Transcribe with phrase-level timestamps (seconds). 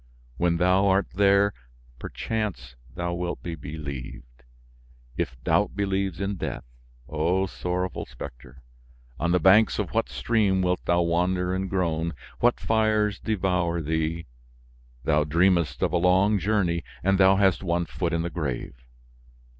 [0.37, 1.53] When thou art there,
[1.99, 4.43] perchance thou wilt be believed,
[5.15, 6.63] if doubt believes in death.
[7.07, 8.63] O sorrowful specter!
[9.19, 12.15] On the banks of what stream wilt thou wander and groan?
[12.39, 14.25] What fires devour thee?
[15.03, 18.73] Thou dreamest of a long journey and thou hast one foot in the grave!